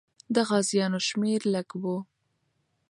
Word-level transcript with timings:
د 0.35 0.37
غازیانو 0.49 0.99
شمېر 1.07 1.39
لږ 1.53 1.67
وو. 1.81 1.97